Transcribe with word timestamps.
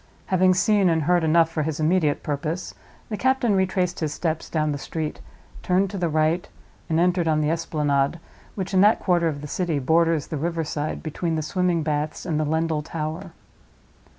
Having 0.25 0.55
seen 0.55 0.89
and 0.89 1.03
heard 1.03 1.23
enough 1.23 1.51
for 1.51 1.61
his 1.61 1.79
immediate 1.79 2.23
purpose, 2.23 2.73
the 3.09 3.17
captain 3.17 3.55
retraced 3.55 3.99
his 3.99 4.11
steps 4.11 4.49
down 4.49 4.71
the 4.71 4.79
street, 4.79 5.21
turned 5.61 5.91
to 5.91 5.97
the 5.99 6.09
right, 6.09 6.49
and 6.89 6.99
entered 6.99 7.27
on 7.27 7.39
the 7.41 7.51
Esplanade, 7.51 8.19
which, 8.55 8.73
in 8.73 8.81
that 8.81 8.99
quarter 8.99 9.27
of 9.27 9.41
the 9.41 9.47
city, 9.47 9.77
borders 9.77 10.25
the 10.25 10.37
river 10.37 10.63
side 10.63 11.03
between 11.03 11.35
the 11.35 11.43
swimming 11.43 11.83
baths 11.83 12.25
and 12.25 12.39
Lendal 12.43 12.81
Tower. 12.83 13.31